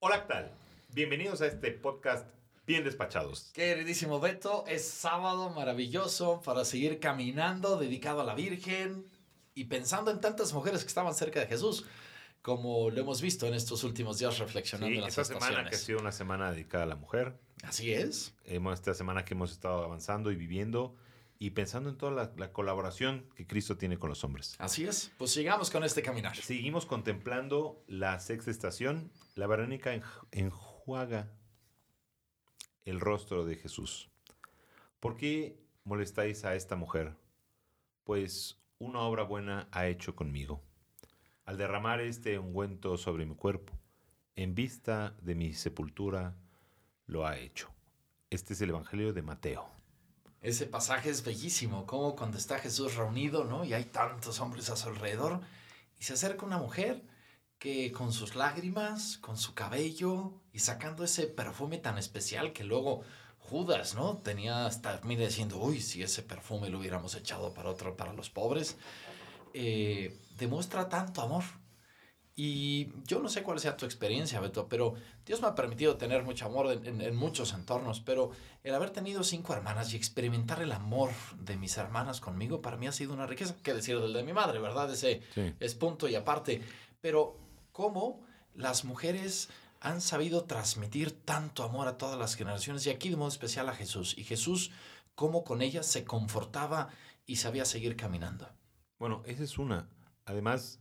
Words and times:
Hola, 0.00 0.22
¿qué 0.22 0.28
tal? 0.32 0.50
Bienvenidos 0.94 1.40
a 1.40 1.46
este 1.46 1.72
podcast 1.72 2.26
Bien 2.66 2.84
Despachados. 2.84 3.50
Queridísimo 3.54 4.20
Beto, 4.20 4.64
es 4.66 4.86
sábado 4.86 5.50
maravilloso 5.50 6.40
para 6.42 6.64
seguir 6.64 7.00
caminando 7.00 7.76
dedicado 7.78 8.20
a 8.20 8.24
la 8.24 8.34
Virgen 8.34 9.06
y 9.54 9.64
pensando 9.64 10.10
en 10.10 10.20
tantas 10.20 10.52
mujeres 10.52 10.82
que 10.82 10.88
estaban 10.88 11.14
cerca 11.14 11.40
de 11.40 11.46
Jesús, 11.46 11.84
como 12.42 12.90
lo 12.90 13.00
hemos 13.00 13.20
visto 13.20 13.46
en 13.46 13.54
estos 13.54 13.82
últimos 13.84 14.18
días 14.18 14.38
reflexionando 14.38 14.92
Sí, 14.92 14.98
en 14.98 15.00
las 15.04 15.10
esta 15.18 15.24
semana 15.24 15.40
que 15.40 15.46
ha 15.46 15.62
estaciones. 15.62 15.80
sido 15.86 15.98
una 16.00 16.12
semana 16.12 16.52
dedicada 16.52 16.84
a 16.84 16.88
la 16.88 16.96
mujer. 16.96 17.34
Así 17.64 17.92
es. 17.92 18.34
Hemos, 18.44 18.74
esta 18.74 18.94
semana 18.94 19.24
que 19.24 19.34
hemos 19.34 19.50
estado 19.50 19.82
avanzando 19.82 20.30
y 20.30 20.36
viviendo 20.36 20.94
y 21.38 21.50
pensando 21.50 21.88
en 21.90 21.96
toda 21.96 22.12
la, 22.12 22.32
la 22.36 22.52
colaboración 22.52 23.28
que 23.36 23.46
Cristo 23.46 23.76
tiene 23.76 23.98
con 23.98 24.08
los 24.10 24.24
hombres. 24.24 24.56
Así 24.58 24.84
es. 24.86 25.12
Pues 25.18 25.30
sigamos 25.32 25.70
con 25.70 25.84
este 25.84 26.02
caminar. 26.02 26.36
Seguimos 26.36 26.84
contemplando 26.86 27.84
la 27.86 28.18
sexta 28.20 28.50
estación. 28.50 29.12
La 29.36 29.46
Verónica 29.46 29.94
enj- 29.94 30.26
enjuaga 30.32 31.30
el 32.84 33.00
rostro 33.00 33.44
de 33.44 33.56
Jesús. 33.56 34.10
¿Por 35.00 35.16
qué 35.16 35.62
molestáis 35.84 36.44
a 36.44 36.54
esta 36.54 36.74
mujer? 36.74 37.14
Pues 38.04 38.58
una 38.78 39.00
obra 39.00 39.22
buena 39.22 39.68
ha 39.70 39.86
hecho 39.86 40.16
conmigo. 40.16 40.62
Al 41.44 41.56
derramar 41.56 42.00
este 42.00 42.38
ungüento 42.38 42.96
sobre 42.98 43.26
mi 43.26 43.34
cuerpo, 43.34 43.78
en 44.36 44.54
vista 44.54 45.16
de 45.22 45.34
mi 45.34 45.52
sepultura, 45.52 46.36
lo 47.06 47.26
ha 47.26 47.38
hecho. 47.38 47.70
Este 48.30 48.52
es 48.54 48.60
el 48.60 48.70
Evangelio 48.70 49.12
de 49.12 49.22
Mateo. 49.22 49.70
Ese 50.40 50.66
pasaje 50.66 51.10
es 51.10 51.24
bellísimo, 51.24 51.86
como 51.86 52.14
cuando 52.14 52.38
está 52.38 52.58
Jesús 52.58 52.94
reunido, 52.94 53.44
¿no? 53.44 53.64
Y 53.64 53.72
hay 53.74 53.84
tantos 53.84 54.40
hombres 54.40 54.70
a 54.70 54.76
su 54.76 54.88
alrededor, 54.88 55.40
y 55.98 56.04
se 56.04 56.12
acerca 56.14 56.46
una 56.46 56.58
mujer 56.58 57.02
que 57.58 57.90
con 57.90 58.12
sus 58.12 58.36
lágrimas, 58.36 59.18
con 59.18 59.36
su 59.36 59.54
cabello, 59.54 60.32
y 60.52 60.60
sacando 60.60 61.04
ese 61.04 61.26
perfume 61.26 61.78
tan 61.78 61.98
especial 61.98 62.52
que 62.52 62.62
luego 62.64 63.02
Judas, 63.38 63.94
¿no? 63.94 64.18
Tenía 64.18 64.66
hasta 64.66 65.00
mí 65.04 65.16
diciendo, 65.16 65.58
uy, 65.58 65.80
si 65.80 66.02
ese 66.02 66.22
perfume 66.22 66.68
lo 66.68 66.78
hubiéramos 66.78 67.14
echado 67.14 67.52
para 67.54 67.70
otro, 67.70 67.96
para 67.96 68.12
los 68.12 68.30
pobres, 68.30 68.76
eh, 69.54 70.16
demuestra 70.38 70.88
tanto 70.88 71.22
amor. 71.22 71.44
Y 72.40 72.92
yo 73.04 73.18
no 73.18 73.28
sé 73.28 73.42
cuál 73.42 73.58
sea 73.58 73.76
tu 73.76 73.84
experiencia, 73.84 74.38
Beto, 74.38 74.68
pero 74.68 74.94
Dios 75.26 75.42
me 75.42 75.48
ha 75.48 75.56
permitido 75.56 75.96
tener 75.96 76.22
mucho 76.22 76.46
amor 76.46 76.70
en, 76.70 76.86
en- 76.86 77.00
en 77.00 77.16
muchos 77.16 77.52
entornos, 77.52 77.98
pero 78.00 78.30
el 78.62 78.76
haber 78.76 78.90
tenido 78.90 79.24
cinco 79.24 79.54
hermanas 79.54 79.92
y 79.92 79.96
experimentar 79.96 80.62
el 80.62 80.70
amor 80.70 81.10
de 81.36 81.56
mis 81.56 81.76
hermanas 81.78 82.20
conmigo, 82.20 82.62
para 82.62 82.76
mí 82.76 82.86
ha 82.86 82.92
sido 82.92 83.12
una 83.12 83.26
riqueza. 83.26 83.56
¿Qué 83.64 83.74
decir 83.74 83.98
del 83.98 84.12
de 84.12 84.22
mi 84.22 84.32
madre, 84.32 84.60
verdad? 84.60 84.88
Ese 84.92 85.20
Sí. 85.34 85.52
es 85.58 85.74
punto 85.74 86.06
y 86.06 86.14
aparte. 86.14 86.62
Pero, 87.00 87.36
¿cómo 87.72 88.20
las 88.54 88.84
mujeres 88.84 89.48
han 89.80 90.00
sabido 90.00 90.44
transmitir 90.44 91.10
tanto 91.24 91.64
amor 91.64 91.88
a 91.88 91.98
todas 91.98 92.20
las 92.20 92.36
generaciones? 92.36 92.86
Y 92.86 92.90
aquí 92.90 93.08
de 93.08 93.16
modo 93.16 93.30
especial 93.30 93.68
a 93.68 93.74
Jesús. 93.74 94.16
Y 94.16 94.22
Jesús, 94.22 94.70
cómo 95.16 95.42
con 95.42 95.60
ellas 95.60 95.86
se 95.86 96.04
confortaba 96.04 96.90
y 97.26 97.34
sabía 97.34 97.64
seguir 97.64 97.96
caminando. 97.96 98.48
Bueno, 99.00 99.22
esa 99.26 99.42
es 99.42 99.58
una. 99.58 99.88
Además 100.24 100.78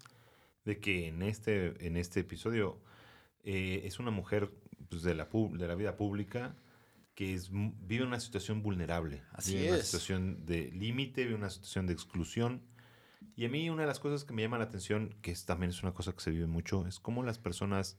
de 0.68 0.80
que 0.80 1.08
en 1.08 1.24
este, 1.24 1.88
en 1.88 1.98
este 1.98 2.20
episodio 2.20 2.78
eh, 3.44 3.82
es 3.86 4.00
una 4.00 4.12
mujer 4.12 4.52
pues, 4.90 5.02
de, 5.02 5.16
la, 5.16 5.30
pub- 5.30 5.58
de 5.58 5.68
la 5.68 5.76
vida 5.76 5.96
pública 5.96 6.56
que 7.16 7.34
es, 7.34 7.50
vive 7.52 8.04
una 8.04 8.20
situación 8.20 8.62
vulnerable. 8.62 9.24
Así 9.32 9.56
vive 9.56 9.70
una 9.70 9.78
es. 9.78 9.86
situación 9.86 10.46
de 10.46 10.70
límite, 10.72 11.24
vive 11.24 11.36
una 11.36 11.50
situación 11.50 11.88
de 11.88 11.94
exclusión. 11.94 12.62
Y 13.36 13.46
a 13.46 13.50
mí 13.50 13.70
una 13.70 13.84
de 13.84 13.88
las 13.88 14.00
cosas 14.00 14.24
que 14.24 14.34
me 14.34 14.44
llama 14.44 14.60
la 14.60 14.66
atención, 14.66 15.16
que 15.22 15.32
es, 15.32 15.46
también 15.46 15.72
es 15.72 15.82
una 15.82 15.94
cosa 15.94 16.12
que 16.12 16.20
se 16.20 16.32
vive 16.32 16.46
mucho, 16.48 16.86
es 16.86 17.00
cómo 17.00 17.24
las 17.24 17.40
personas 17.40 17.98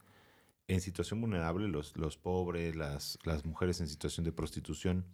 en 0.68 0.80
situación 0.80 1.20
vulnerable, 1.20 1.66
los, 1.66 1.96
los 1.96 2.16
pobres, 2.18 2.76
las, 2.76 3.18
las 3.24 3.44
mujeres 3.44 3.80
en 3.80 3.88
situación 3.88 4.24
de 4.24 4.32
prostitución, 4.32 5.06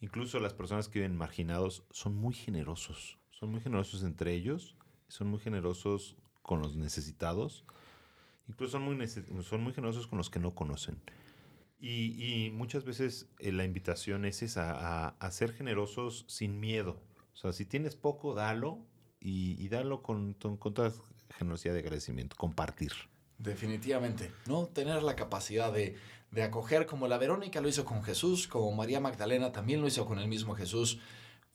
incluso 0.00 0.38
las 0.38 0.52
personas 0.52 0.88
que 0.88 0.98
viven 1.00 1.16
marginados, 1.16 1.82
son 1.90 2.14
muy 2.14 2.34
generosos. 2.34 3.18
Son 3.30 3.50
muy 3.50 3.60
generosos 3.60 4.04
entre 4.04 4.34
ellos, 4.34 4.76
son 5.08 5.28
muy 5.28 5.40
generosos 5.40 6.16
con 6.46 6.62
los 6.62 6.76
necesitados, 6.76 7.64
incluso 8.48 8.72
son 8.78 8.82
muy, 8.82 9.06
son 9.08 9.62
muy 9.62 9.72
generosos 9.72 10.06
con 10.06 10.16
los 10.16 10.30
que 10.30 10.38
no 10.38 10.54
conocen. 10.54 11.02
Y, 11.78 12.46
y 12.46 12.50
muchas 12.52 12.84
veces 12.84 13.28
eh, 13.40 13.52
la 13.52 13.64
invitación 13.64 14.24
es 14.24 14.42
esa, 14.42 14.70
a, 14.72 15.08
a 15.08 15.30
ser 15.32 15.52
generosos 15.52 16.24
sin 16.28 16.58
miedo. 16.58 17.02
O 17.34 17.36
sea, 17.36 17.52
si 17.52 17.66
tienes 17.66 17.96
poco, 17.96 18.32
dalo 18.32 18.78
y, 19.20 19.62
y 19.62 19.68
dalo 19.68 20.02
con, 20.02 20.34
con, 20.34 20.56
con 20.56 20.72
toda 20.72 20.92
generosidad 21.36 21.74
de 21.74 21.80
agradecimiento, 21.80 22.36
compartir. 22.36 22.92
Definitivamente. 23.38 24.32
No 24.46 24.66
tener 24.66 25.02
la 25.02 25.16
capacidad 25.16 25.72
de, 25.72 25.96
de 26.30 26.42
acoger 26.42 26.86
como 26.86 27.08
la 27.08 27.18
Verónica 27.18 27.60
lo 27.60 27.68
hizo 27.68 27.84
con 27.84 28.02
Jesús, 28.04 28.46
como 28.46 28.72
María 28.72 29.00
Magdalena 29.00 29.52
también 29.52 29.80
lo 29.80 29.88
hizo 29.88 30.06
con 30.06 30.18
el 30.20 30.28
mismo 30.28 30.54
Jesús 30.54 31.00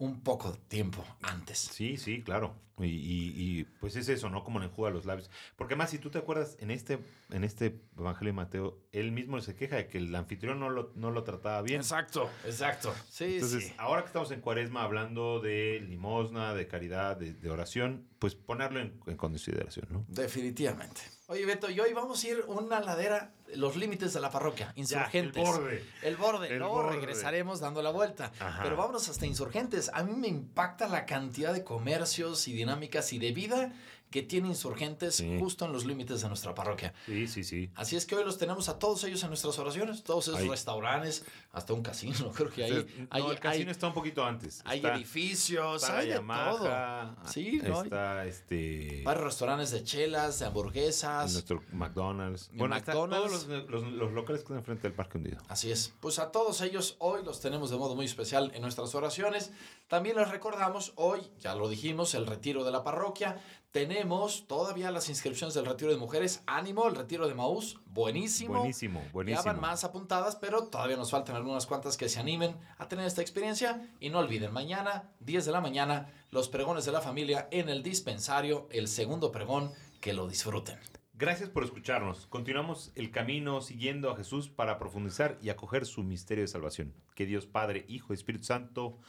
un 0.02 0.22
poco 0.22 0.52
de 0.52 0.58
tiempo 0.68 1.06
antes. 1.22 1.60
Sí, 1.60 1.96
sí, 1.98 2.24
claro. 2.24 2.56
Y, 2.80 2.86
y- 2.86 3.34
y, 3.60 3.64
pues 3.80 3.96
es 3.96 4.10
eso, 4.10 4.32
¿no? 4.32 4.44
Como 4.44 4.58
le 4.60 4.66
enjuga 4.66 4.90
los 4.90 5.06
labios. 5.06 5.30
Porque 5.56 5.76
más, 5.76 5.92
si 5.92 6.00
tú 6.00 6.10
te 6.10 6.18
acuerdas, 6.18 6.58
en 6.60 6.72
este, 6.72 6.98
en 7.30 7.44
este 7.44 7.80
Evangelio 7.96 8.30
de 8.34 8.36
Mateo, 8.38 8.80
él 8.92 9.12
mismo 9.12 9.40
se 9.42 9.54
queja 9.54 9.76
de 9.76 9.88
que 9.88 10.00
el 10.00 10.16
anfitrión 10.16 10.60
no 10.60 10.72
lo, 10.72 10.92
no 10.96 11.12
lo 11.12 11.24
trataba 11.24 11.62
bien. 11.62 11.82
Exacto, 11.82 12.28
exacto. 12.44 12.92
Sí, 13.08 13.36
Entonces, 13.36 13.68
sí. 13.68 13.74
ahora 13.78 14.02
que 14.02 14.08
estamos 14.08 14.32
en 14.32 14.42
cuaresma 14.42 14.82
hablando 14.82 15.40
de 15.40 15.80
limosna, 15.88 16.56
de 16.56 16.68
caridad, 16.68 17.18
de, 17.18 17.34
de 17.34 17.50
oración, 17.52 18.08
pues 18.18 18.34
ponerlo 18.34 18.80
en, 18.80 19.00
en 19.06 19.18
consideración, 19.18 19.86
¿no? 19.92 20.06
Definitivamente. 20.08 21.02
Oye, 21.32 21.46
Beto, 21.46 21.70
y 21.70 21.80
hoy 21.80 21.94
vamos 21.94 22.22
a 22.22 22.28
ir 22.28 22.44
una 22.46 22.82
ladera, 22.82 23.32
los 23.56 23.78
límites 23.78 24.12
de 24.12 24.20
la 24.20 24.30
parroquia, 24.30 24.74
insurgentes. 24.76 25.42
el 25.42 25.50
borde. 25.50 25.86
El 26.02 26.18
borde. 26.18 26.48
El 26.50 26.60
Luego 26.60 26.74
borde. 26.74 26.98
regresaremos 26.98 27.62
dando 27.62 27.82
la 27.82 27.90
vuelta. 27.90 28.34
Ajá. 28.38 28.62
Pero 28.62 28.76
vámonos 28.76 29.08
hasta 29.08 29.26
insurgentes. 29.26 29.90
A 29.94 30.04
mí 30.04 30.12
me 30.12 30.28
impacta 30.28 30.90
la 30.90 31.06
cantidad 31.06 31.54
de 31.54 31.64
comercios 31.64 32.50
y 32.50 32.54
dinámicas 32.54 33.14
y 33.14 33.20
de 33.20 33.32
vida 33.32 33.72
que 34.12 34.22
tiene 34.22 34.50
insurgentes 34.50 35.16
Sí. 35.16 35.38
justo 35.40 35.66
en 35.66 35.72
los 35.72 35.86
límites 35.86 36.22
de 36.22 36.28
nuestra 36.28 36.54
parroquia. 36.54 36.94
Sí, 37.06 37.28
sí, 37.28 37.44
sí. 37.44 37.72
Así 37.76 37.96
es 37.96 38.06
que 38.06 38.16
hoy 38.16 38.24
los 38.24 38.38
tenemos 38.38 38.70
a 38.70 38.78
todos 38.78 39.04
ellos 39.06 39.24
en 39.24 39.30
nuestras 39.30 39.58
oraciones, 39.58 40.04
todos 40.04 40.28
esos 40.28 40.40
Ahí. 40.42 40.50
restaurantes, 40.50 41.26
hasta 41.54 41.74
un 41.74 41.82
casino, 41.82 42.32
creo 42.36 42.50
que 42.50 42.64
ahí 42.66 42.72
Entonces, 42.72 43.08
hay, 43.10 43.24
no, 43.24 43.32
el 43.32 43.40
casino 43.40 43.66
hay- 43.66 43.72
está 43.72 43.88
un 43.88 43.94
poquito 43.94 44.24
antes. 44.24 44.62
hay 44.66 44.78
Está- 44.80 44.96
edificios, 44.96 45.82
está 45.84 45.98
hay 45.98 46.08
de 46.10 46.14
todo. 46.16 46.22
Yamaha, 46.22 47.16
Sí, 47.26 47.62
¿no? 47.64 47.84
Está 47.84 48.26
este... 48.26 49.02
Varios 49.04 49.24
restaurantes 49.26 49.72
de 49.72 49.84
chelas, 49.84 50.40
de 50.40 50.46
hamburguesas. 50.48 51.32
Nuestro 51.34 51.64
McDonald's. 51.72 52.50
Bueno, 52.54 52.76
está 52.76 52.92
McDonald's. 52.94 53.46
todos 53.46 53.48
los, 53.48 53.70
los- 53.70 53.92
los 53.94 54.12
locales 54.12 54.42
que 54.42 54.44
están 54.46 54.58
enfrente 54.58 54.84
del 54.84 54.94
Parque 54.94 55.18
Hundido. 55.18 55.38
Así 55.48 55.72
es. 55.72 55.94
Pues 56.02 56.20
a 56.20 56.32
todos 56.32 56.60
ellos 56.62 56.96
hoy 57.00 57.24
los 57.24 57.40
tenemos 57.40 57.70
de 57.70 57.78
modo 57.78 57.96
muy 57.96 58.06
especial 58.06 58.52
en 58.54 58.62
nuestras 58.62 58.94
oraciones. 58.94 59.52
También 59.88 60.16
les 60.18 60.30
recordamos 60.30 60.94
hoy, 60.96 61.22
ya 61.40 61.56
lo 61.56 61.70
dijimos, 61.70 62.14
el 62.16 62.26
retiro 62.28 62.64
de 62.64 62.72
la 62.72 62.84
parroquia. 62.84 63.42
Tenemos 63.72 64.48
todavía 64.48 64.92
las 64.92 65.08
inscripciones 65.08 65.54
del 65.54 65.66
retiro 65.66 65.92
de 65.92 65.98
mujeres. 65.98 66.44
Ánimo, 66.46 66.90
el 66.90 66.96
retiro 66.96 67.26
de 67.30 67.34
Maús, 67.34 67.80
buenísimo. 67.86 68.56
Buenísimo, 68.56 69.02
buenísimo. 69.14 69.44
Ya 69.46 69.50
van 69.54 69.62
más 69.62 69.86
apuntadas, 69.86 70.36
pero 70.36 70.66
todavía 70.66 70.98
nos 70.98 71.12
faltan 71.12 71.38
algunas 71.38 71.66
cuantas 71.68 71.96
que 71.96 72.10
se 72.10 72.20
animen 72.20 72.58
a 72.78 72.90
tener 72.90 73.06
esta 73.06 73.22
experiencia. 73.22 73.90
Y 74.02 74.10
no 74.10 74.20
olviden, 74.20 74.52
mañana, 74.52 75.14
10 75.22 75.46
de 75.46 75.52
la 75.54 75.62
mañana, 75.62 76.12
los 76.32 76.50
pregones 76.50 76.84
de 76.84 76.92
la 76.92 77.00
familia 77.00 77.48
en 77.50 77.70
el 77.70 77.82
dispensario, 77.82 78.68
el 78.72 78.90
segundo 78.90 79.32
pregón, 79.32 79.72
que 80.02 80.12
lo 80.12 80.28
disfruten. 80.28 80.78
Gracias 81.14 81.50
por 81.50 81.64
escucharnos. 81.64 82.28
Continuamos 82.28 82.92
el 82.96 83.10
camino 83.10 83.62
siguiendo 83.62 84.12
a 84.12 84.18
Jesús 84.18 84.50
para 84.50 84.80
profundizar 84.80 85.38
y 85.42 85.50
acoger 85.50 85.86
su 85.86 86.04
misterio 86.04 86.44
de 86.44 86.50
salvación. 86.50 86.94
Que 87.16 87.26
Dios 87.26 87.46
Padre, 87.46 87.86
Hijo 87.88 88.12
y 88.12 88.16
Espíritu 88.16 88.44
Santo 88.44 89.00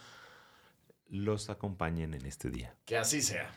los 1.09 1.49
acompañen 1.49 2.13
en 2.13 2.25
este 2.25 2.49
día. 2.49 2.77
Que 2.85 2.97
así 2.97 3.21
sea. 3.21 3.53